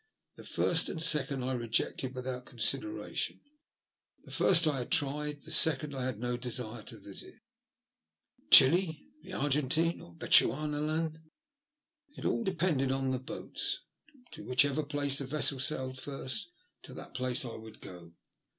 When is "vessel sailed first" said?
15.27-16.49